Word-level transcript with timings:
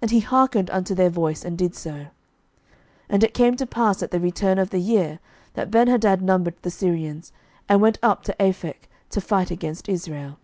And 0.00 0.10
he 0.10 0.20
hearkened 0.20 0.70
unto 0.70 0.94
their 0.94 1.10
voice, 1.10 1.44
and 1.44 1.58
did 1.58 1.74
so. 1.74 1.90
11:020:026 1.90 2.08
And 3.10 3.22
it 3.24 3.34
came 3.34 3.54
to 3.56 3.66
pass 3.66 4.02
at 4.02 4.10
the 4.10 4.18
return 4.18 4.56
of 4.58 4.70
the 4.70 4.78
year, 4.78 5.18
that 5.52 5.70
Benhadad 5.70 6.22
numbered 6.22 6.54
the 6.62 6.70
Syrians, 6.70 7.34
and 7.68 7.82
went 7.82 7.98
up 8.02 8.22
to 8.22 8.36
Aphek, 8.40 8.88
to 9.10 9.20
fight 9.20 9.50
against 9.50 9.90
Israel. 9.90 10.38